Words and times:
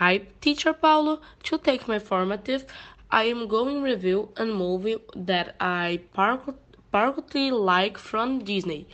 Hi, 0.00 0.22
teacher 0.40 0.72
Paulo. 0.72 1.20
To 1.42 1.58
take 1.58 1.86
my 1.86 1.98
formative, 1.98 2.64
I 3.10 3.24
am 3.24 3.46
going 3.46 3.82
review 3.82 4.30
a 4.34 4.46
movie 4.46 4.96
that 5.14 5.56
I 5.60 6.00
particularly 6.14 7.50
like 7.50 7.98
from 7.98 8.38
Disney. 8.38 8.88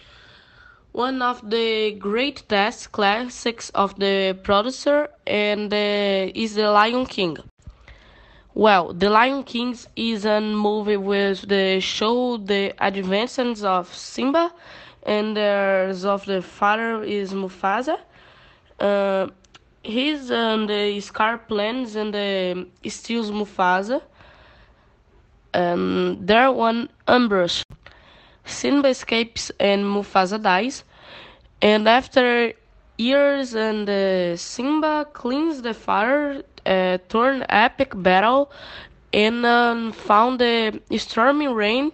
One 0.91 1.23
of 1.23 1.49
the 1.49 1.93
great 1.93 2.43
test 2.49 2.91
classics 2.91 3.71
of 3.71 3.97
the 4.01 4.37
producer 4.43 5.09
and 5.25 5.73
uh, 5.73 6.33
is 6.35 6.57
The 6.57 6.73
Lion 6.73 7.07
King. 7.07 7.37
Well, 8.55 8.93
The 8.93 9.09
Lion 9.09 9.45
King 9.45 9.79
is 9.95 10.25
a 10.25 10.41
movie 10.41 10.97
with 10.97 11.43
the 11.47 11.79
show 11.79 12.37
the 12.37 12.75
adventures 12.85 13.63
of 13.63 13.95
Simba 13.95 14.53
and 15.05 15.37
the 15.37 16.03
of 16.05 16.27
the 16.27 16.43
father 16.43 17.05
is 17.05 17.33
Mufasa. 17.33 17.97
Uh, 18.81 19.29
he's 19.87 20.31
and 20.31 20.69
the 20.69 21.01
Scar 21.01 21.39
plans 21.39 21.97
and 21.97 22.13
the 22.13 22.67
steals 22.89 23.31
Mufasa. 23.31 24.03
And 25.55 26.27
there 26.27 26.51
one 26.53 26.89
ambush. 27.09 27.63
Simba 28.45 28.89
escapes 28.89 29.51
and 29.59 29.85
Mufasa 29.85 30.41
dies. 30.43 30.85
And 31.63 31.89
after 31.89 32.53
years 32.99 33.55
and 33.55 33.89
uh, 33.89 34.37
Simba 34.37 35.07
cleans 35.13 35.63
the 35.63 35.75
fire, 35.75 36.43
uh, 36.67 36.99
turn 37.09 37.45
epic 37.49 37.93
battle, 37.97 38.51
and 39.13 39.47
um, 39.47 39.93
found 39.93 40.41
the 40.41 40.81
stormy 40.99 41.49
rain 41.49 41.93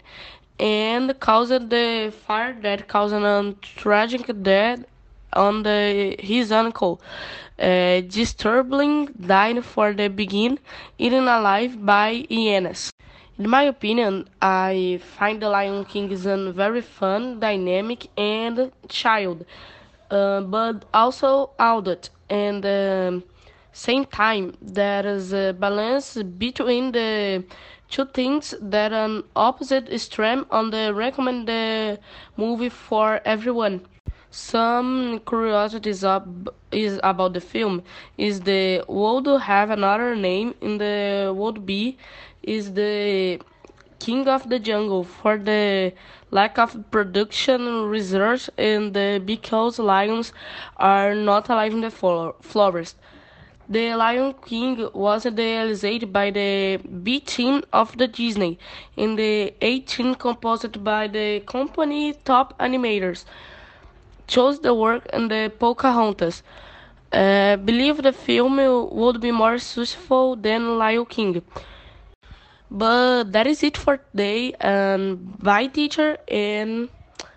and 0.59 1.19
caused 1.21 1.71
the 1.71 2.13
fire 2.27 2.57
that 2.63 2.89
caused 2.89 3.15
a 3.15 3.55
tragic 3.63 4.31
death 4.43 4.85
on 5.33 5.63
the, 5.63 6.17
his 6.19 6.53
uncle. 6.53 7.01
Uh, 7.59 8.01
disturbing 8.01 9.07
died 9.07 9.65
for 9.65 9.93
the 9.93 10.09
begin 10.09 10.59
eaten 10.99 11.29
alive 11.29 11.85
by 11.85 12.25
hyenas. 12.31 12.91
In 13.39 13.49
my 13.49 13.63
opinion, 13.65 14.29
I 14.41 15.01
find 15.17 15.41
The 15.41 15.49
Lion 15.49 15.85
King 15.85 16.11
is 16.11 16.27
a 16.27 16.53
very 16.53 16.81
fun, 16.81 17.41
dynamic, 17.41 18.09
and 18.17 18.73
child, 18.89 19.45
uh, 20.11 20.41
but 20.43 20.85
also 20.93 21.51
adult. 21.59 22.11
And 22.29 22.65
um, 22.67 23.25
same 23.73 24.05
time, 24.07 24.57
there 24.61 25.07
is 25.07 25.33
a 25.33 25.53
balance 25.53 26.17
between 26.39 26.93
the 26.93 27.45
two 27.89 28.07
things 28.07 28.55
that 28.61 28.93
an 28.93 29.25
opposite 29.37 29.89
extreme 29.91 30.47
on 30.51 30.71
the 30.71 30.93
recommend 30.95 31.49
the 31.49 31.99
movie 32.37 32.69
for 32.71 33.21
everyone. 33.25 33.83
Some 34.33 35.21
curiosities 35.27 36.03
ab- 36.05 36.49
is 36.73 36.99
about 37.03 37.35
the 37.35 37.41
film. 37.41 37.83
Is 38.17 38.41
the 38.41 38.83
would 38.89 39.27
have 39.43 39.69
another 39.71 40.17
name? 40.17 40.55
In 40.63 40.79
the 40.79 41.33
would 41.37 41.67
be 41.67 41.99
is 42.43 42.73
the 42.73 43.39
king 43.99 44.27
of 44.27 44.49
the 44.49 44.59
jungle 44.59 45.05
for 45.05 45.37
the 45.37 45.93
lack 46.31 46.59
of 46.59 46.91
production 46.91 47.85
research 47.85 48.49
and 48.57 48.95
the 48.95 49.23
because 49.25 49.79
lions 49.79 50.33
are 50.79 51.15
not 51.15 51.51
alive 51.51 51.75
in 51.75 51.83
the 51.83 51.91
forest. 51.91 52.97
The 53.69 53.95
Lion 53.95 54.35
King 54.45 54.89
was 54.95 55.27
realized 55.27 56.11
by 56.13 56.31
the 56.31 56.79
B 56.79 57.21
team 57.21 57.63
of 57.73 57.97
the 57.99 58.09
Disney. 58.09 58.59
In 58.97 59.17
the 59.17 59.55
18 59.61 60.15
composed 60.15 60.83
by 60.83 61.07
the 61.07 61.41
company 61.41 62.15
top 62.25 62.59
animators 62.59 63.25
chose 64.35 64.61
the 64.61 64.75
work 64.75 65.05
and 65.13 65.31
the 65.31 65.53
Pocahontas. 65.59 66.43
Uh, 67.13 67.57
believe 67.57 68.03
the 68.03 68.13
film 68.13 68.57
would 69.01 69.21
be 69.21 69.31
more 69.31 69.59
successful 69.59 70.37
than 70.37 70.79
Lion 70.79 71.05
King. 71.05 71.43
But 72.71 73.33
that 73.33 73.47
is 73.47 73.63
it 73.63 73.77
for 73.77 73.99
today, 73.99 74.55
and 74.59 75.39
bye, 75.39 75.67
teacher, 75.67 76.17
and 76.27 76.89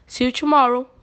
see 0.07 0.25
you 0.25 0.31
tomorrow. 0.31 0.87